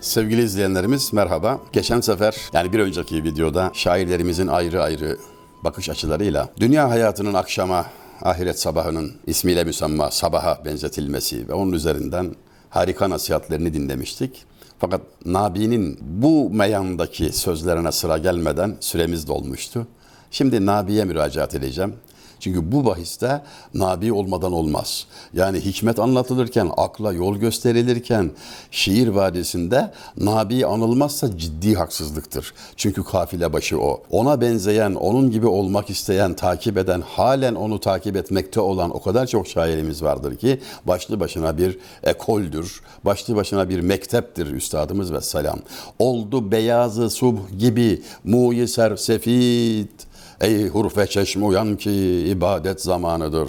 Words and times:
Sevgili 0.00 0.42
izleyenlerimiz 0.42 1.12
merhaba. 1.12 1.60
Geçen 1.72 2.00
sefer 2.00 2.36
yani 2.52 2.72
bir 2.72 2.80
önceki 2.80 3.24
videoda 3.24 3.70
şairlerimizin 3.74 4.46
ayrı 4.46 4.82
ayrı 4.82 5.18
bakış 5.64 5.88
açılarıyla 5.88 6.48
dünya 6.60 6.90
hayatının 6.90 7.34
akşama, 7.34 7.86
ahiret 8.22 8.60
sabahının 8.60 9.12
ismiyle 9.26 9.64
müsemma 9.64 10.10
sabaha 10.10 10.62
benzetilmesi 10.64 11.48
ve 11.48 11.52
onun 11.52 11.72
üzerinden 11.72 12.34
harika 12.70 13.10
nasihatlerini 13.10 13.74
dinlemiştik. 13.74 14.44
Fakat 14.78 15.00
Nabi'nin 15.24 15.98
bu 16.00 16.50
meyandaki 16.50 17.32
sözlerine 17.32 17.92
sıra 17.92 18.18
gelmeden 18.18 18.76
süremiz 18.80 19.28
dolmuştu. 19.28 19.86
Şimdi 20.30 20.66
Nabi'ye 20.66 21.04
müracaat 21.04 21.54
edeceğim. 21.54 21.94
Çünkü 22.40 22.72
bu 22.72 22.84
bahiste 22.84 23.42
Nabi 23.74 24.12
olmadan 24.12 24.52
olmaz. 24.52 25.06
Yani 25.34 25.60
hikmet 25.60 25.98
anlatılırken, 25.98 26.70
akla 26.76 27.12
yol 27.12 27.36
gösterilirken 27.36 28.30
şiir 28.70 29.08
vadisinde 29.08 29.92
Nabi 30.16 30.66
anılmazsa 30.66 31.38
ciddi 31.38 31.74
haksızlıktır. 31.74 32.54
Çünkü 32.76 33.04
kafile 33.04 33.52
başı 33.52 33.80
o. 33.80 34.02
Ona 34.10 34.40
benzeyen, 34.40 34.94
onun 34.94 35.30
gibi 35.30 35.46
olmak 35.46 35.90
isteyen, 35.90 36.34
takip 36.34 36.78
eden, 36.78 37.00
halen 37.00 37.54
onu 37.54 37.80
takip 37.80 38.16
etmekte 38.16 38.60
olan 38.60 38.96
o 38.96 39.02
kadar 39.02 39.26
çok 39.26 39.48
şairimiz 39.48 40.02
vardır 40.02 40.36
ki 40.36 40.60
başlı 40.84 41.20
başına 41.20 41.58
bir 41.58 41.78
ekoldür, 42.02 42.80
başlı 43.04 43.36
başına 43.36 43.68
bir 43.68 43.80
mekteptir 43.80 44.46
üstadımız 44.46 45.12
ve 45.12 45.20
selam. 45.20 45.58
Oldu 45.98 46.50
beyazı 46.50 47.10
subh 47.10 47.58
gibi 47.58 48.02
muyi 48.24 48.68
sersefit, 48.68 50.06
Ey 50.40 50.68
hurfe 50.68 51.06
çeşme 51.06 51.44
uyan 51.44 51.76
ki 51.76 51.92
ibadet 52.28 52.82
zamanıdır. 52.82 53.48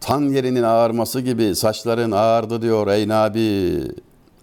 Tan 0.00 0.20
yerinin 0.20 0.62
ağarması 0.62 1.20
gibi 1.20 1.56
saçların 1.56 2.10
ağardı 2.10 2.62
diyor 2.62 2.86
ey 2.86 3.08
Nabi. 3.08 3.80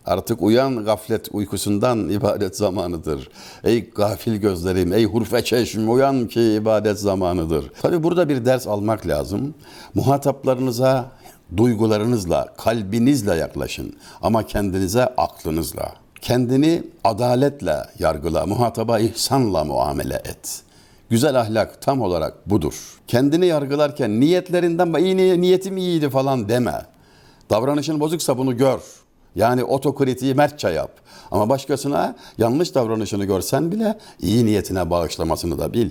Artık 0.05 0.41
uyan 0.41 0.85
gaflet 0.85 1.29
uykusundan 1.33 2.09
ibadet 2.09 2.57
zamanıdır. 2.57 3.29
Ey 3.63 3.89
gafil 3.89 4.35
gözlerim, 4.35 4.93
ey 4.93 5.05
hurfe 5.05 5.43
çeşme 5.43 5.91
uyan 5.91 6.27
ki 6.27 6.41
ibadet 6.41 6.99
zamanıdır. 6.99 7.71
Tabi 7.81 8.03
burada 8.03 8.29
bir 8.29 8.45
ders 8.45 8.67
almak 8.67 9.07
lazım. 9.07 9.53
Muhataplarınıza 9.93 11.11
duygularınızla, 11.57 12.53
kalbinizle 12.57 13.35
yaklaşın 13.35 13.95
ama 14.21 14.45
kendinize 14.45 15.05
aklınızla. 15.05 15.91
Kendini 16.21 16.83
adaletle 17.03 17.75
yargıla, 17.99 18.45
muhataba 18.45 18.99
ihsanla 18.99 19.63
muamele 19.63 20.15
et. 20.15 20.63
Güzel 21.11 21.39
ahlak 21.39 21.81
tam 21.81 22.01
olarak 22.01 22.49
budur. 22.49 22.99
Kendini 23.07 23.45
yargılarken 23.45 24.19
niyetlerinden 24.19 24.93
iyi 24.93 25.15
niy- 25.15 25.41
niyetim 25.41 25.77
iyiydi 25.77 26.09
falan 26.09 26.49
deme. 26.49 26.85
Davranışın 27.49 27.99
bozuksa 27.99 28.37
bunu 28.37 28.57
gör. 28.57 28.79
Yani 29.35 29.63
otokritiği 29.63 30.33
mertçe 30.35 30.69
yap. 30.69 30.91
Ama 31.31 31.49
başkasına 31.49 32.15
yanlış 32.37 32.75
davranışını 32.75 33.25
görsen 33.25 33.71
bile 33.71 33.97
iyi 34.19 34.45
niyetine 34.45 34.89
bağışlamasını 34.89 35.59
da 35.59 35.73
bil. 35.73 35.89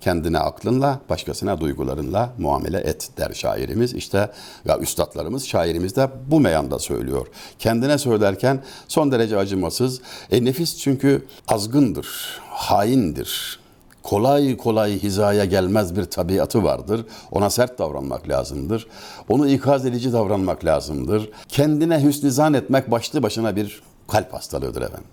Kendine 0.00 0.38
aklınla, 0.38 1.00
başkasına 1.08 1.60
duygularınla 1.60 2.32
muamele 2.38 2.78
et 2.78 3.08
der 3.18 3.34
şairimiz. 3.34 3.94
İşte 3.94 4.30
ya 4.64 4.78
üstadlarımız, 4.78 5.46
şairimiz 5.46 5.96
de 5.96 6.10
bu 6.30 6.40
meyanda 6.40 6.78
söylüyor. 6.78 7.26
Kendine 7.58 7.98
söylerken 7.98 8.62
son 8.88 9.12
derece 9.12 9.36
acımasız. 9.36 10.00
E 10.30 10.44
nefis 10.44 10.78
çünkü 10.78 11.26
azgındır, 11.48 12.40
haindir 12.50 13.65
kolay 14.06 14.56
kolay 14.56 14.98
hizaya 15.02 15.44
gelmez 15.44 15.96
bir 15.96 16.04
tabiatı 16.04 16.64
vardır. 16.64 17.06
Ona 17.30 17.50
sert 17.50 17.78
davranmak 17.78 18.28
lazımdır. 18.28 18.86
Onu 19.28 19.48
ikaz 19.48 19.86
edici 19.86 20.12
davranmak 20.12 20.64
lazımdır. 20.64 21.30
Kendine 21.48 22.04
hüsnü 22.04 22.30
zan 22.30 22.54
etmek 22.54 22.90
başlı 22.90 23.22
başına 23.22 23.56
bir 23.56 23.82
kalp 24.08 24.32
hastalığıdır 24.32 24.82
efendim. 24.82 25.08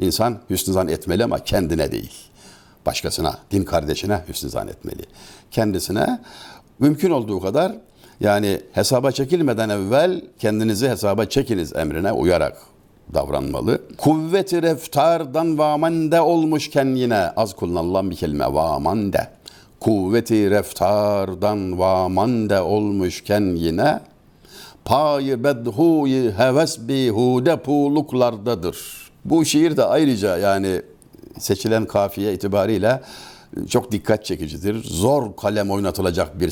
İnsan 0.00 0.38
hüsnü 0.50 0.72
zan 0.72 0.88
etmeli 0.88 1.24
ama 1.24 1.38
kendine 1.38 1.92
değil. 1.92 2.12
Başkasına, 2.86 3.38
din 3.50 3.64
kardeşine 3.64 4.24
hüsnü 4.28 4.50
zan 4.50 4.68
etmeli. 4.68 5.02
Kendisine 5.50 6.20
mümkün 6.78 7.10
olduğu 7.10 7.40
kadar 7.40 7.72
yani 8.20 8.60
hesaba 8.72 9.12
çekilmeden 9.12 9.68
evvel 9.68 10.20
kendinizi 10.38 10.88
hesaba 10.88 11.24
çekiniz 11.24 11.76
emrine 11.76 12.12
uyarak 12.12 12.56
davranmalı. 13.14 13.82
Kuvveti 13.98 14.62
reftardan 14.62 15.58
vamande 15.58 16.20
olmuşken 16.20 16.86
yine 16.86 17.16
az 17.16 17.56
kullanılan 17.56 18.10
bir 18.10 18.16
kelime 18.16 18.54
vamande. 18.54 19.28
Kuvveti 19.80 20.50
reftardan 20.50 21.78
vamande 21.78 22.60
olmuşken 22.60 23.42
yine 23.56 24.00
payı 24.84 25.44
bedhuyi 25.44 26.30
heves 26.30 26.78
bihude 26.78 27.56
puluklardadır. 27.56 28.76
Bu 29.24 29.44
şiir 29.44 29.76
de 29.76 29.84
ayrıca 29.84 30.38
yani 30.38 30.82
seçilen 31.38 31.86
kafiye 31.86 32.34
itibariyle 32.34 33.00
çok 33.68 33.92
dikkat 33.92 34.24
çekicidir. 34.24 34.84
Zor 34.84 35.36
kalem 35.36 35.70
oynatılacak 35.70 36.40
bir 36.40 36.50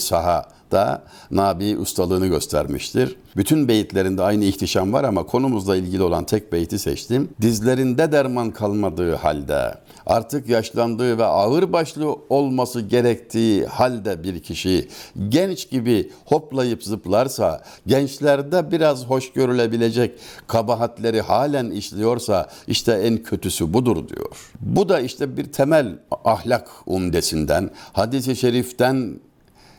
sahada 0.75 1.03
Nabi 1.31 1.79
ustalığını 1.79 2.27
göstermiştir. 2.27 3.17
Bütün 3.37 3.69
beyitlerinde 3.69 4.23
aynı 4.23 4.45
ihtişam 4.45 4.93
var 4.93 5.05
ama 5.05 5.27
konumuzla 5.27 5.77
ilgili 5.77 6.03
olan 6.03 6.25
tek 6.25 6.53
beyti 6.53 6.79
seçtim. 6.79 7.29
Dizlerinde 7.41 8.13
derman 8.13 8.51
kalmadığı 8.51 9.15
halde, 9.15 9.75
artık 10.07 10.49
yaşlandığı 10.49 11.19
ve 11.19 11.25
ağır 11.25 11.73
başlı 11.73 12.17
olması 12.29 12.81
gerektiği 12.81 13.67
halde 13.67 14.23
bir 14.23 14.41
kişi 14.43 14.89
genç 15.29 15.71
gibi 15.71 16.11
hoplayıp 16.25 16.85
zıplarsa, 16.85 17.63
gençlerde 17.87 18.71
biraz 18.71 19.07
hoş 19.07 19.33
görülebilecek 19.33 20.19
kabahatleri 20.47 21.21
halen 21.21 21.71
işliyorsa 21.71 22.47
işte 22.67 22.93
en 22.93 23.17
kötüsü 23.17 23.73
budur 23.73 24.09
diyor. 24.09 24.51
Bu 24.61 24.89
da 24.89 25.01
işte 25.01 25.37
bir 25.37 25.53
temel 25.53 25.99
ahlak 26.25 26.69
umdesinden, 26.87 27.71
hadisi 27.93 28.37
şeriften 28.37 29.21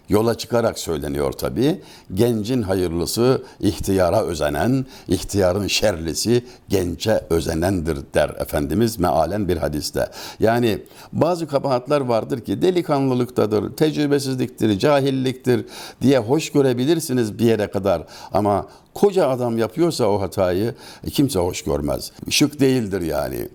yola 0.09 0.38
çıkarak 0.38 0.79
söyleniyor 0.79 1.31
tabi. 1.31 1.81
Gencin 2.13 2.61
hayırlısı 2.61 3.43
ihtiyara 3.59 4.21
özenen, 4.21 4.85
ihtiyarın 5.07 5.67
şerlisi 5.67 6.45
gence 6.69 7.21
özenendir 7.29 7.97
der 8.13 8.29
Efendimiz 8.29 8.99
mealen 8.99 9.47
bir 9.47 9.57
hadiste. 9.57 10.09
Yani 10.39 10.79
bazı 11.13 11.47
kabahatler 11.47 12.01
vardır 12.01 12.41
ki 12.41 12.61
delikanlılıktadır, 12.61 13.75
tecrübesizliktir, 13.75 14.79
cahilliktir 14.79 15.66
diye 16.01 16.19
hoş 16.19 16.51
görebilirsiniz 16.51 17.39
bir 17.39 17.45
yere 17.45 17.67
kadar. 17.67 18.03
Ama 18.33 18.67
koca 18.93 19.29
adam 19.29 19.57
yapıyorsa 19.57 20.05
o 20.05 20.22
hatayı 20.22 20.75
e, 21.07 21.09
kimse 21.09 21.39
hoş 21.39 21.61
görmez. 21.61 22.11
Şık 22.29 22.59
değildir 22.59 23.01
yani. 23.01 23.49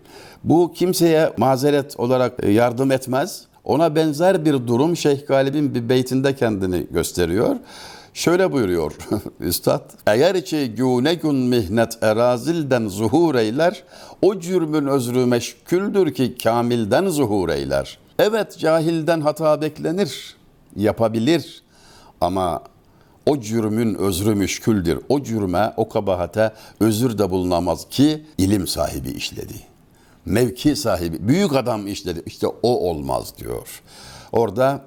Bu 0.45 0.73
kimseye 0.75 1.33
mazeret 1.37 2.01
olarak 2.01 2.45
yardım 2.45 2.91
etmez. 2.93 3.50
Ona 3.65 3.95
benzer 3.95 4.45
bir 4.45 4.53
durum 4.53 4.97
Şeyh 4.97 5.27
Galip'in 5.27 5.75
bir 5.75 5.89
beytinde 5.89 6.35
kendini 6.35 6.87
gösteriyor. 6.91 7.57
Şöyle 8.15 8.53
buyuruyor 8.53 8.93
Üstad. 9.41 9.91
Eğer 10.07 10.45
ki 10.45 10.73
güne 10.77 11.15
gün 11.15 11.35
mihnet 11.35 11.99
erazilden 12.03 12.89
zuhur 12.89 13.35
eyler, 13.35 13.85
o 14.23 14.41
cürmün 14.41 14.87
özrü 14.87 15.27
meşküldür 15.27 16.15
ki 16.15 16.35
kamilden 16.43 17.09
zuhur 17.09 17.49
eyler. 17.49 17.99
Evet 18.19 18.59
cahilden 18.59 19.21
hata 19.21 19.63
beklenir, 19.63 20.37
yapabilir 20.77 21.63
ama 22.21 22.63
o 23.27 23.41
cürmün 23.41 23.95
özrü 23.95 24.35
müşküldür. 24.35 24.99
O 25.09 25.23
cürme, 25.23 25.73
o 25.77 25.89
kabahate 25.89 26.53
özür 26.81 27.19
de 27.19 27.31
bulunamaz 27.31 27.89
ki 27.91 28.25
ilim 28.39 28.67
sahibi 28.67 29.11
işledi 29.11 29.55
mevki 30.27 30.77
sahibi, 30.77 31.29
büyük 31.29 31.53
adam 31.53 31.87
işledi. 31.87 32.23
İşte 32.27 32.47
o 32.47 32.91
olmaz 32.91 33.35
diyor. 33.39 33.83
Orada 34.33 34.87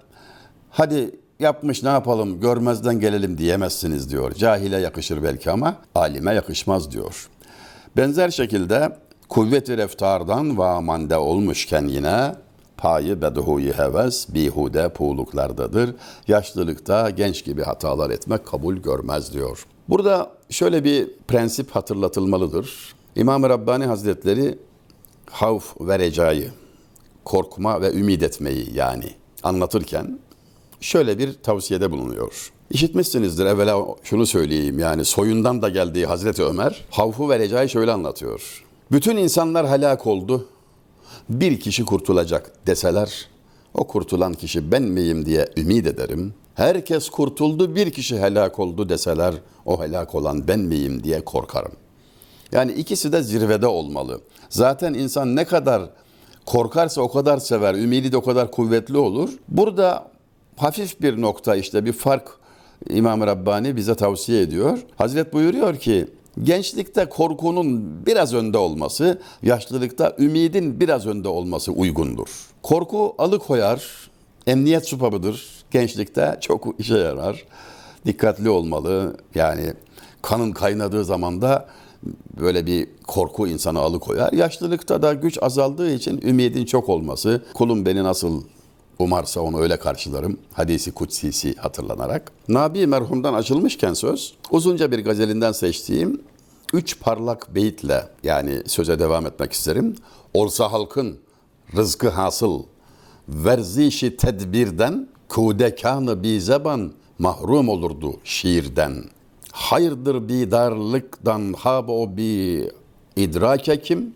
hadi 0.69 1.11
yapmış 1.39 1.83
ne 1.83 1.89
yapalım 1.89 2.39
görmezden 2.39 2.99
gelelim 2.99 3.37
diyemezsiniz 3.37 4.11
diyor. 4.11 4.35
Cahile 4.35 4.77
yakışır 4.77 5.23
belki 5.23 5.51
ama 5.51 5.75
alime 5.95 6.33
yakışmaz 6.33 6.91
diyor. 6.91 7.29
Benzer 7.97 8.29
şekilde 8.29 8.97
kuvveti 9.29 9.77
reftardan 9.77 10.57
ve 10.57 10.63
amande 10.63 11.17
olmuşken 11.17 11.87
yine 11.87 12.35
payı 12.77 13.21
beduhuyi 13.21 13.73
heves 13.73 14.33
bihude 14.33 14.89
puğluklardadır. 14.89 15.95
Yaşlılıkta 16.27 17.09
genç 17.09 17.45
gibi 17.45 17.63
hatalar 17.63 18.09
etmek 18.09 18.45
kabul 18.45 18.75
görmez 18.75 19.33
diyor. 19.33 19.65
Burada 19.89 20.31
şöyle 20.49 20.83
bir 20.83 21.09
prensip 21.27 21.71
hatırlatılmalıdır. 21.71 22.95
İmam-ı 23.15 23.49
Rabbani 23.49 23.85
Hazretleri 23.85 24.59
havf 25.29 25.81
ve 25.81 25.99
recayı, 25.99 26.51
korkma 27.25 27.81
ve 27.81 27.93
ümit 27.93 28.23
etmeyi 28.23 28.67
yani 28.73 29.09
anlatırken 29.43 30.19
şöyle 30.81 31.17
bir 31.17 31.33
tavsiyede 31.33 31.91
bulunuyor. 31.91 32.51
İşitmişsinizdir 32.69 33.45
evvela 33.45 33.85
şunu 34.03 34.25
söyleyeyim 34.25 34.79
yani 34.79 35.05
soyundan 35.05 35.61
da 35.61 35.69
geldiği 35.69 36.05
Hazreti 36.05 36.43
Ömer 36.43 36.85
havfu 36.89 37.29
ve 37.29 37.39
recayı 37.39 37.69
şöyle 37.69 37.91
anlatıyor. 37.91 38.63
Bütün 38.91 39.17
insanlar 39.17 39.69
helak 39.69 40.07
oldu. 40.07 40.47
Bir 41.29 41.59
kişi 41.59 41.85
kurtulacak 41.85 42.67
deseler 42.67 43.27
o 43.73 43.87
kurtulan 43.87 44.33
kişi 44.33 44.71
ben 44.71 44.83
miyim 44.83 45.25
diye 45.25 45.49
ümit 45.57 45.87
ederim. 45.87 46.33
Herkes 46.55 47.09
kurtuldu 47.09 47.75
bir 47.75 47.91
kişi 47.91 48.19
helak 48.19 48.59
oldu 48.59 48.89
deseler 48.89 49.35
o 49.65 49.83
helak 49.83 50.15
olan 50.15 50.47
ben 50.47 50.59
miyim 50.59 51.03
diye 51.03 51.25
korkarım. 51.25 51.71
Yani 52.53 52.71
ikisi 52.71 53.11
de 53.11 53.23
zirvede 53.23 53.67
olmalı. 53.67 54.21
Zaten 54.49 54.93
insan 54.93 55.35
ne 55.35 55.45
kadar 55.45 55.81
korkarsa 56.45 57.01
o 57.01 57.11
kadar 57.11 57.37
sever, 57.37 57.73
ümidi 57.73 58.11
de 58.11 58.17
o 58.17 58.23
kadar 58.23 58.51
kuvvetli 58.51 58.97
olur. 58.97 59.29
Burada 59.47 60.07
hafif 60.57 61.01
bir 61.01 61.21
nokta 61.21 61.55
işte 61.55 61.85
bir 61.85 61.93
fark 61.93 62.29
İmam 62.89 63.21
Rabbani 63.21 63.75
bize 63.75 63.95
tavsiye 63.95 64.41
ediyor. 64.41 64.79
Hazret 64.95 65.33
buyuruyor 65.33 65.75
ki 65.75 66.07
gençlikte 66.43 67.05
korkunun 67.05 67.83
biraz 68.05 68.33
önde 68.33 68.57
olması, 68.57 69.21
yaşlılıkta 69.43 70.15
ümidin 70.19 70.79
biraz 70.79 71.05
önde 71.07 71.27
olması 71.27 71.71
uygundur. 71.71 72.27
Korku 72.63 73.15
alıkoyar, 73.17 74.09
emniyet 74.47 74.87
supabıdır. 74.87 75.47
Gençlikte 75.71 76.37
çok 76.41 76.67
işe 76.79 76.97
yarar. 76.97 77.45
Dikkatli 78.05 78.49
olmalı. 78.49 79.17
Yani 79.35 79.73
kanın 80.21 80.51
kaynadığı 80.51 81.05
zaman 81.05 81.41
da 81.41 81.67
böyle 82.37 82.65
bir 82.65 82.87
korku 83.07 83.47
insanı 83.47 83.79
alıkoyar. 83.79 84.33
Yaşlılıkta 84.33 85.01
da 85.01 85.13
güç 85.13 85.37
azaldığı 85.41 85.93
için 85.93 86.21
ümidin 86.21 86.65
çok 86.65 86.89
olması, 86.89 87.41
kulum 87.53 87.85
beni 87.85 88.03
nasıl 88.03 88.43
umarsa 88.99 89.41
onu 89.41 89.59
öyle 89.59 89.77
karşılarım. 89.79 90.37
Hadisi 90.53 90.91
kutsisi 90.91 91.55
hatırlanarak. 91.55 92.31
Nabi 92.47 92.87
merhumdan 92.87 93.33
açılmışken 93.33 93.93
söz, 93.93 94.33
uzunca 94.51 94.91
bir 94.91 95.05
gazelinden 95.05 95.51
seçtiğim 95.51 96.21
üç 96.73 96.99
parlak 96.99 97.55
beyitle 97.55 98.03
yani 98.23 98.61
söze 98.65 98.99
devam 98.99 99.25
etmek 99.25 99.51
isterim. 99.51 99.95
Olsa 100.33 100.71
halkın 100.71 101.17
rızkı 101.75 102.09
hasıl, 102.09 102.63
verzişi 103.27 104.17
tedbirden, 104.17 105.07
kudekanı 105.29 106.23
bi 106.23 106.41
zeban 106.41 106.91
mahrum 107.19 107.69
olurdu 107.69 108.13
şiirden. 108.23 109.03
Hayırdır 109.53 110.29
bi 110.29 110.51
darlıktan 110.51 111.53
hab 111.53 111.89
o 111.89 112.17
bi 112.17 112.71
idrake 113.15 113.81
kim? 113.81 114.15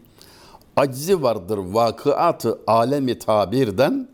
Aczi 0.76 1.22
vardır 1.22 1.58
vakıatı 1.58 2.60
alemi 2.68 3.20
tabirden. 3.20 4.08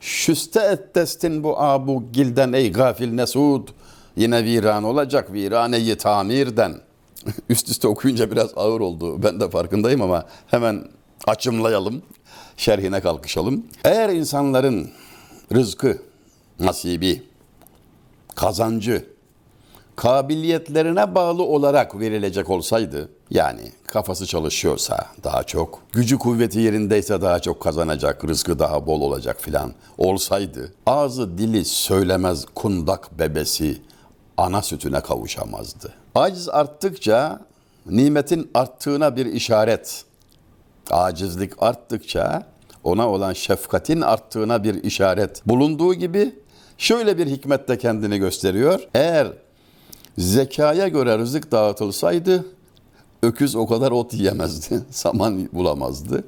Şüste 0.00 0.60
et 0.60 0.94
destin 0.94 1.44
bu 1.44 1.60
abu 1.60 2.04
gilden 2.12 2.52
ey 2.52 2.72
gafil 2.72 3.12
nesud. 3.12 3.68
Yine 4.16 4.44
viran 4.44 4.84
olacak 4.84 5.32
viraneyi 5.32 5.96
tamirden. 5.96 6.80
Üst 7.48 7.68
üste 7.68 7.88
okuyunca 7.88 8.30
biraz 8.30 8.50
ağır 8.56 8.80
oldu. 8.80 9.22
Ben 9.22 9.40
de 9.40 9.50
farkındayım 9.50 10.02
ama 10.02 10.24
hemen 10.46 10.84
açımlayalım. 11.26 12.02
Şerhine 12.56 13.00
kalkışalım. 13.00 13.66
Eğer 13.84 14.08
insanların 14.08 14.90
rızkı, 15.52 16.02
nasibi, 16.58 17.22
kazancı, 18.34 19.17
kabiliyetlerine 19.98 21.14
bağlı 21.14 21.42
olarak 21.42 22.00
verilecek 22.00 22.50
olsaydı, 22.50 23.08
yani 23.30 23.60
kafası 23.86 24.26
çalışıyorsa 24.26 25.06
daha 25.24 25.42
çok, 25.42 25.82
gücü 25.92 26.18
kuvveti 26.18 26.60
yerindeyse 26.60 27.22
daha 27.22 27.38
çok 27.38 27.60
kazanacak, 27.62 28.24
rızkı 28.24 28.58
daha 28.58 28.86
bol 28.86 29.00
olacak 29.00 29.36
filan 29.40 29.72
olsaydı, 29.98 30.72
ağzı 30.86 31.38
dili 31.38 31.64
söylemez 31.64 32.44
kundak 32.54 33.18
bebesi 33.18 33.82
ana 34.36 34.62
sütüne 34.62 35.00
kavuşamazdı. 35.00 35.92
Aciz 36.14 36.48
arttıkça 36.48 37.40
nimetin 37.86 38.50
arttığına 38.54 39.16
bir 39.16 39.26
işaret, 39.26 40.04
acizlik 40.90 41.62
arttıkça 41.62 42.42
ona 42.84 43.08
olan 43.08 43.32
şefkatin 43.32 44.00
arttığına 44.00 44.64
bir 44.64 44.82
işaret 44.84 45.46
bulunduğu 45.46 45.94
gibi 45.94 46.34
şöyle 46.78 47.18
bir 47.18 47.26
hikmet 47.26 47.68
de 47.68 47.78
kendini 47.78 48.18
gösteriyor. 48.18 48.88
Eğer 48.94 49.28
zekaya 50.18 50.88
göre 50.88 51.18
rızık 51.18 51.52
dağıtılsaydı 51.52 52.44
öküz 53.22 53.56
o 53.56 53.66
kadar 53.66 53.90
ot 53.90 54.14
yiyemezdi, 54.14 54.80
saman 54.90 55.48
bulamazdı. 55.52 56.24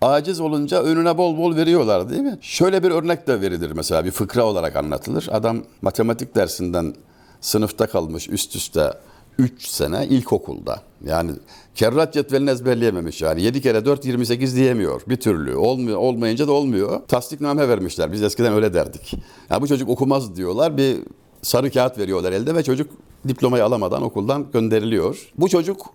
Aciz 0.00 0.40
olunca 0.40 0.82
önüne 0.82 1.18
bol 1.18 1.38
bol 1.38 1.56
veriyorlar 1.56 2.10
değil 2.10 2.22
mi? 2.22 2.38
Şöyle 2.40 2.82
bir 2.82 2.90
örnek 2.90 3.26
de 3.26 3.40
verilir 3.40 3.72
mesela 3.72 4.04
bir 4.04 4.10
fıkra 4.10 4.44
olarak 4.44 4.76
anlatılır. 4.76 5.28
Adam 5.30 5.62
matematik 5.82 6.34
dersinden 6.34 6.94
sınıfta 7.40 7.86
kalmış 7.86 8.28
üst 8.28 8.56
üste 8.56 8.92
3 9.38 9.66
sene 9.66 10.06
ilkokulda. 10.06 10.82
Yani 11.04 11.32
kerrat 11.74 12.14
cetvelini 12.14 12.50
ezberleyememiş 12.50 13.22
yani. 13.22 13.42
7 13.42 13.62
kere 13.62 13.84
4 13.84 14.04
28 14.04 14.56
diyemiyor 14.56 15.02
bir 15.08 15.16
türlü. 15.16 15.56
Olmuyor, 15.56 15.98
olmayınca 15.98 16.46
da 16.46 16.52
olmuyor. 16.52 17.00
Tasdikname 17.08 17.68
vermişler. 17.68 18.12
Biz 18.12 18.22
eskiden 18.22 18.52
öyle 18.52 18.74
derdik. 18.74 19.14
Ya 19.50 19.62
bu 19.62 19.68
çocuk 19.68 19.88
okumaz 19.88 20.36
diyorlar. 20.36 20.76
Bir 20.76 20.98
sarı 21.42 21.70
kağıt 21.70 21.98
veriyorlar 21.98 22.32
elde 22.32 22.54
ve 22.54 22.62
çocuk 22.62 22.90
diplomayı 23.28 23.64
alamadan 23.64 24.02
okuldan 24.02 24.46
gönderiliyor. 24.52 25.32
Bu 25.38 25.48
çocuk 25.48 25.86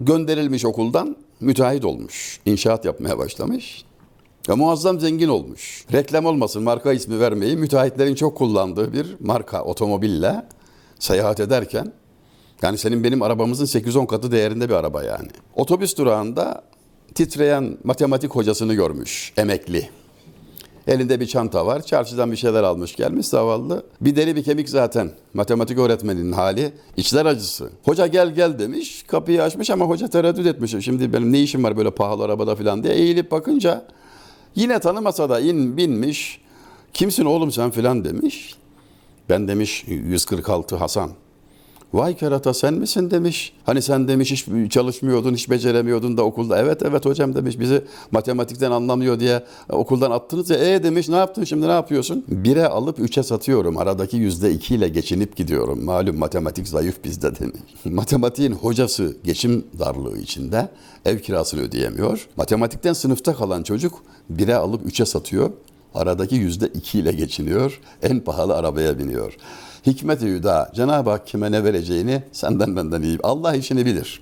gönderilmiş 0.00 0.64
okuldan 0.64 1.16
müteahhit 1.40 1.84
olmuş. 1.84 2.40
İnşaat 2.46 2.84
yapmaya 2.84 3.18
başlamış. 3.18 3.84
Ve 4.48 4.54
muazzam 4.54 5.00
zengin 5.00 5.28
olmuş. 5.28 5.84
Reklam 5.92 6.26
olmasın 6.26 6.62
marka 6.62 6.92
ismi 6.92 7.20
vermeyi 7.20 7.56
müteahhitlerin 7.56 8.14
çok 8.14 8.36
kullandığı 8.36 8.92
bir 8.92 9.16
marka 9.20 9.64
otomobille 9.64 10.46
seyahat 10.98 11.40
ederken 11.40 11.92
yani 12.62 12.78
senin 12.78 13.04
benim 13.04 13.22
arabamızın 13.22 13.80
8-10 13.80 14.06
katı 14.06 14.32
değerinde 14.32 14.68
bir 14.68 14.74
araba 14.74 15.02
yani. 15.02 15.28
Otobüs 15.54 15.96
durağında 15.96 16.62
titreyen 17.14 17.78
matematik 17.84 18.30
hocasını 18.30 18.74
görmüş, 18.74 19.32
emekli. 19.36 19.90
Elinde 20.86 21.20
bir 21.20 21.26
çanta 21.26 21.66
var, 21.66 21.82
çarşıdan 21.82 22.32
bir 22.32 22.36
şeyler 22.36 22.62
almış 22.62 22.96
gelmiş 22.96 23.26
zavallı. 23.26 23.86
Bir 24.00 24.16
deri 24.16 24.36
bir 24.36 24.44
kemik 24.44 24.68
zaten. 24.68 25.10
Matematik 25.34 25.78
öğretmeninin 25.78 26.32
hali, 26.32 26.72
içler 26.96 27.26
acısı. 27.26 27.70
Hoca 27.84 28.06
gel 28.06 28.34
gel 28.34 28.58
demiş, 28.58 29.02
kapıyı 29.02 29.42
açmış 29.42 29.70
ama 29.70 29.84
hoca 29.84 30.08
tereddüt 30.08 30.46
etmiş. 30.46 30.84
Şimdi 30.84 31.12
benim 31.12 31.32
ne 31.32 31.40
işim 31.40 31.64
var 31.64 31.76
böyle 31.76 31.90
pahalı 31.90 32.24
arabada 32.24 32.54
falan 32.56 32.82
diye 32.82 32.94
eğilip 32.94 33.30
bakınca 33.30 33.84
yine 34.54 34.78
tanımasa 34.78 35.30
da 35.30 35.40
in 35.40 35.76
binmiş. 35.76 36.40
Kimsin 36.92 37.24
oğlum 37.24 37.52
sen 37.52 37.70
filan 37.70 38.04
demiş. 38.04 38.54
Ben 39.28 39.48
demiş 39.48 39.84
146 39.86 40.76
Hasan. 40.76 41.10
Vay 41.94 42.16
kerata 42.16 42.54
sen 42.54 42.74
misin 42.74 43.10
demiş. 43.10 43.52
Hani 43.64 43.82
sen 43.82 44.08
demiş 44.08 44.32
hiç 44.32 44.72
çalışmıyordun, 44.72 45.34
hiç 45.34 45.50
beceremiyordun 45.50 46.16
da 46.16 46.22
okulda. 46.22 46.58
Evet 46.58 46.82
evet 46.82 47.06
hocam 47.06 47.34
demiş 47.34 47.58
bizi 47.58 47.84
matematikten 48.10 48.70
anlamıyor 48.70 49.20
diye 49.20 49.44
okuldan 49.68 50.10
attınız 50.10 50.50
ya. 50.50 50.74
E 50.74 50.82
demiş 50.82 51.08
ne 51.08 51.16
yaptın 51.16 51.44
şimdi 51.44 51.68
ne 51.68 51.72
yapıyorsun? 51.72 52.24
Bire 52.28 52.66
alıp 52.66 52.98
üçe 52.98 53.22
satıyorum. 53.22 53.78
Aradaki 53.78 54.16
yüzde 54.16 54.52
iki 54.52 54.74
ile 54.74 54.88
geçinip 54.88 55.36
gidiyorum. 55.36 55.84
Malum 55.84 56.18
matematik 56.18 56.68
zayıf 56.68 57.04
bizde 57.04 57.38
demiş. 57.38 57.60
Matematiğin 57.84 58.52
hocası 58.52 59.16
geçim 59.24 59.64
darlığı 59.78 60.18
içinde 60.18 60.68
ev 61.04 61.18
kirasını 61.18 61.60
ödeyemiyor. 61.60 62.28
Matematikten 62.36 62.92
sınıfta 62.92 63.34
kalan 63.34 63.62
çocuk 63.62 64.02
bire 64.30 64.54
alıp 64.54 64.86
üçe 64.86 65.04
satıyor. 65.04 65.50
Aradaki 65.94 66.34
yüzde 66.34 66.66
iki 66.66 66.98
ile 66.98 67.12
geçiniyor. 67.12 67.80
En 68.02 68.20
pahalı 68.20 68.56
arabaya 68.56 68.98
biniyor. 68.98 69.36
Hikmet-i 69.86 70.26
Hüda 70.26 70.70
Cenab-ı 70.74 71.10
Hak 71.10 71.26
kime 71.26 71.52
ne 71.52 71.64
vereceğini 71.64 72.22
senden 72.32 72.76
benden 72.76 73.02
iyi. 73.02 73.18
Allah 73.22 73.54
işini 73.54 73.86
bilir. 73.86 74.20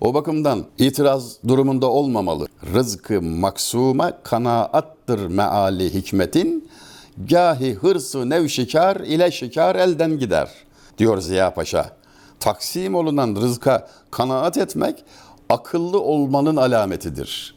O 0.00 0.14
bakımdan 0.14 0.64
itiraz 0.78 1.36
durumunda 1.48 1.86
olmamalı. 1.86 2.46
Rızkı 2.74 3.22
maksuma 3.22 4.22
kanaattır 4.22 5.26
meali 5.26 5.94
hikmetin. 5.94 6.68
Gahi 7.28 7.74
hırsı 7.74 8.30
nevşikar 8.30 8.96
ile 8.96 9.30
şikar 9.30 9.76
elden 9.76 10.18
gider 10.18 10.50
diyor 10.98 11.20
Ziya 11.20 11.54
Paşa. 11.54 11.90
Taksim 12.40 12.94
olunan 12.94 13.36
rızka 13.36 13.88
kanaat 14.10 14.58
etmek 14.58 15.04
akıllı 15.48 16.00
olmanın 16.00 16.56
alametidir. 16.56 17.53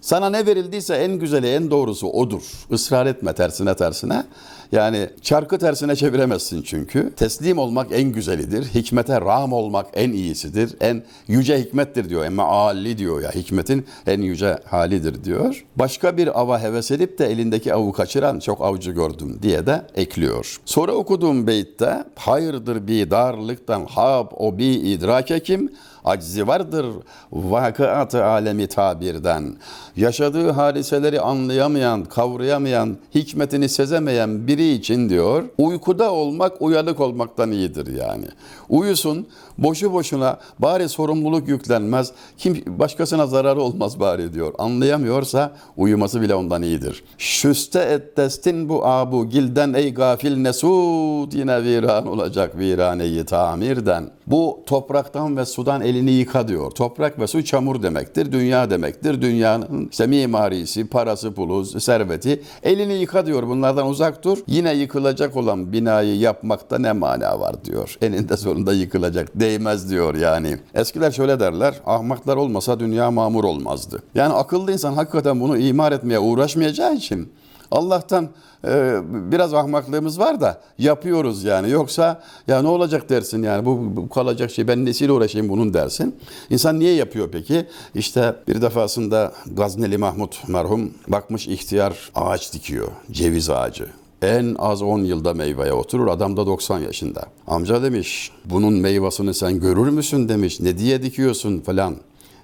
Sana 0.00 0.30
ne 0.30 0.46
verildiyse 0.46 0.94
en 0.94 1.18
güzeli, 1.18 1.46
en 1.46 1.70
doğrusu 1.70 2.08
odur. 2.08 2.42
Israr 2.70 3.06
etme 3.06 3.32
tersine 3.32 3.76
tersine. 3.76 4.24
Yani 4.72 5.10
çarkı 5.22 5.58
tersine 5.58 5.96
çeviremezsin 5.96 6.62
çünkü. 6.62 7.12
Teslim 7.16 7.58
olmak 7.58 7.86
en 7.92 8.12
güzelidir. 8.12 8.64
Hikmete 8.64 9.20
ram 9.20 9.52
olmak 9.52 9.86
en 9.94 10.10
iyisidir. 10.12 10.76
En 10.80 11.02
yüce 11.28 11.60
hikmettir 11.60 12.08
diyor. 12.08 12.24
Ama 12.24 12.44
ali 12.44 12.98
diyor 12.98 13.22
ya. 13.22 13.30
Hikmetin 13.30 13.86
en 14.06 14.20
yüce 14.20 14.58
halidir 14.64 15.24
diyor. 15.24 15.64
Başka 15.76 16.16
bir 16.16 16.40
ava 16.40 16.62
heves 16.62 16.90
edip 16.90 17.18
de 17.18 17.26
elindeki 17.26 17.74
avı 17.74 17.92
kaçıran 17.92 18.38
çok 18.38 18.60
avcı 18.60 18.90
gördüm 18.90 19.38
diye 19.42 19.66
de 19.66 19.86
ekliyor. 19.94 20.56
Sonra 20.64 20.92
okuduğum 20.92 21.46
beytte 21.46 22.04
hayırdır 22.16 22.86
bir 22.86 23.10
darlıktan 23.10 23.84
hab 23.84 24.26
o 24.36 24.58
bir 24.58 24.82
idrake 24.84 25.40
kim 25.40 25.72
aczi 26.04 26.46
vardır 26.46 26.86
vakıat 27.32 28.14
alemi 28.14 28.66
tabirden. 28.66 29.56
Yaşadığı 29.96 30.50
hadiseleri 30.50 31.20
anlayamayan, 31.20 32.04
kavrayamayan, 32.04 32.96
hikmetini 33.14 33.68
sezemeyen 33.68 34.46
biri 34.46 34.72
için 34.72 35.08
diyor, 35.08 35.44
uykuda 35.58 36.12
olmak 36.12 36.62
uyanık 36.62 37.00
olmaktan 37.00 37.52
iyidir 37.52 37.96
yani. 37.96 38.24
Uyusun, 38.68 39.26
boşu 39.58 39.92
boşuna 39.92 40.38
bari 40.58 40.88
sorumluluk 40.88 41.48
yüklenmez, 41.48 42.12
kim 42.38 42.64
başkasına 42.66 43.26
zararı 43.26 43.60
olmaz 43.60 44.00
bari 44.00 44.32
diyor. 44.32 44.54
Anlayamıyorsa 44.58 45.52
uyuması 45.76 46.22
bile 46.22 46.34
ondan 46.34 46.62
iyidir. 46.62 47.04
Şüste 47.18 47.80
et 47.80 48.16
destin 48.16 48.68
bu 48.68 48.86
abu 48.86 49.28
gilden 49.28 49.74
ey 49.74 49.94
gafil 49.94 50.36
nesud 50.36 51.32
yine 51.32 51.62
viran 51.62 52.06
olacak 52.06 52.58
viraneyi 52.58 53.24
tamirden. 53.24 54.10
Bu 54.26 54.60
topraktan 54.66 55.36
ve 55.36 55.44
sudan 55.44 55.82
elini 55.88 56.10
yıka 56.10 56.48
diyor. 56.48 56.70
Toprak 56.70 57.20
ve 57.20 57.26
su 57.26 57.44
çamur 57.44 57.82
demektir, 57.82 58.32
dünya 58.32 58.70
demektir. 58.70 59.22
Dünyanın 59.22 59.88
işte 59.90 60.06
mimarisi, 60.06 60.86
parası, 60.86 61.32
pulu, 61.32 61.64
serveti 61.64 62.42
elini 62.62 62.94
yıka 62.94 63.26
diyor. 63.26 63.48
Bunlardan 63.48 63.86
uzak 63.88 64.24
dur. 64.24 64.38
Yine 64.46 64.74
yıkılacak 64.74 65.36
olan 65.36 65.72
binayı 65.72 66.18
yapmakta 66.18 66.78
ne 66.78 66.92
mana 66.92 67.40
var 67.40 67.64
diyor. 67.64 67.96
Eninde 68.02 68.36
sonunda 68.36 68.72
yıkılacak. 68.72 69.28
Değmez 69.34 69.90
diyor 69.90 70.14
yani. 70.14 70.58
Eskiler 70.74 71.10
şöyle 71.10 71.40
derler. 71.40 71.74
Ahmaklar 71.86 72.36
olmasa 72.36 72.80
dünya 72.80 73.10
mamur 73.10 73.44
olmazdı. 73.44 74.02
Yani 74.14 74.34
akıllı 74.34 74.72
insan 74.72 74.92
hakikaten 74.92 75.40
bunu 75.40 75.58
imar 75.58 75.92
etmeye 75.92 76.18
uğraşmayacağı 76.18 76.94
için 76.94 77.28
Allah'tan 77.70 78.28
e, 78.64 79.00
biraz 79.04 79.54
ahmaklığımız 79.54 80.18
var 80.18 80.40
da 80.40 80.60
yapıyoruz 80.78 81.44
yani. 81.44 81.70
Yoksa 81.70 82.22
ya 82.48 82.62
ne 82.62 82.68
olacak 82.68 83.08
dersin 83.08 83.42
yani 83.42 83.66
bu, 83.66 83.96
bu 83.96 84.08
kalacak 84.08 84.50
şey 84.50 84.68
ben 84.68 84.84
nesiyle 84.84 85.12
uğraşayım 85.12 85.48
bunun 85.48 85.74
dersin. 85.74 86.16
İnsan 86.50 86.78
niye 86.78 86.94
yapıyor 86.94 87.28
peki? 87.32 87.66
İşte 87.94 88.36
bir 88.48 88.62
defasında 88.62 89.32
Gazneli 89.46 89.98
Mahmut 89.98 90.48
merhum 90.48 90.90
bakmış 91.08 91.48
ihtiyar 91.48 92.10
ağaç 92.14 92.52
dikiyor. 92.52 92.88
Ceviz 93.10 93.50
ağacı. 93.50 93.86
En 94.22 94.56
az 94.58 94.82
10 94.82 94.98
yılda 94.98 95.34
meyveye 95.34 95.72
oturur. 95.72 96.06
Adam 96.06 96.36
da 96.36 96.46
90 96.46 96.78
yaşında. 96.78 97.24
Amca 97.46 97.82
demiş 97.82 98.32
bunun 98.44 98.72
meyvasını 98.72 99.34
sen 99.34 99.60
görür 99.60 99.88
müsün 99.88 100.28
demiş. 100.28 100.60
Ne 100.60 100.78
diye 100.78 101.02
dikiyorsun 101.02 101.60
falan. 101.60 101.96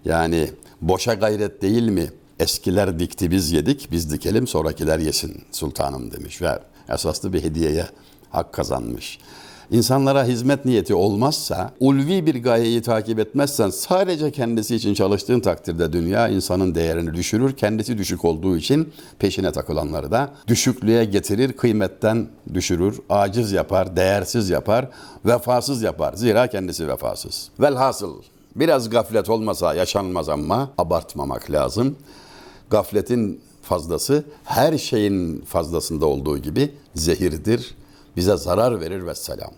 Yani 0.04 0.50
boşa 0.80 1.14
gayret 1.14 1.62
değil 1.62 1.88
mi? 1.88 2.10
Eskiler 2.38 2.98
dikti 2.98 3.30
biz 3.30 3.52
yedik, 3.52 3.88
biz 3.90 4.12
dikelim 4.12 4.46
sonrakiler 4.46 4.98
yesin 4.98 5.42
sultanım 5.52 6.10
demiş 6.10 6.42
ve 6.42 6.58
esaslı 6.88 7.32
bir 7.32 7.42
hediyeye 7.42 7.86
hak 8.30 8.52
kazanmış. 8.52 9.18
İnsanlara 9.70 10.24
hizmet 10.24 10.64
niyeti 10.64 10.94
olmazsa, 10.94 11.70
ulvi 11.80 12.26
bir 12.26 12.42
gayeyi 12.42 12.82
takip 12.82 13.18
etmezsen 13.18 13.70
sadece 13.70 14.30
kendisi 14.30 14.76
için 14.76 14.94
çalıştığın 14.94 15.40
takdirde 15.40 15.92
dünya 15.92 16.28
insanın 16.28 16.74
değerini 16.74 17.14
düşürür. 17.14 17.56
Kendisi 17.56 17.98
düşük 17.98 18.24
olduğu 18.24 18.56
için 18.56 18.92
peşine 19.18 19.52
takılanları 19.52 20.10
da 20.10 20.30
düşüklüğe 20.48 21.04
getirir, 21.04 21.52
kıymetten 21.52 22.26
düşürür, 22.54 23.00
aciz 23.10 23.52
yapar, 23.52 23.96
değersiz 23.96 24.50
yapar, 24.50 24.88
vefasız 25.26 25.82
yapar. 25.82 26.14
Zira 26.14 26.46
kendisi 26.46 26.88
vefasız. 26.88 27.48
Velhasıl 27.60 28.14
biraz 28.56 28.90
gaflet 28.90 29.30
olmasa 29.30 29.74
yaşanmaz 29.74 30.28
ama 30.28 30.70
abartmamak 30.78 31.50
lazım. 31.50 31.96
Gafletin 32.70 33.40
fazlası 33.62 34.24
her 34.44 34.78
şeyin 34.78 35.40
fazlasında 35.40 36.06
olduğu 36.06 36.38
gibi 36.38 36.74
zehirdir. 36.94 37.74
Bize 38.16 38.36
zarar 38.36 38.80
verir 38.80 39.06
ve 39.06 39.14
selam. 39.14 39.50